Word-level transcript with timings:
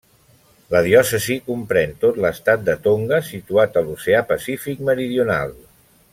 La 0.75 0.79
diòcesi 0.85 1.35
comprèn 1.49 1.93
tot 2.05 2.17
l'estat 2.25 2.63
de 2.71 2.77
Tonga, 2.87 3.21
situat 3.29 3.79
a 3.83 3.85
l'oceà 3.91 4.25
Pacífic 4.33 4.83
meridional. 4.91 5.55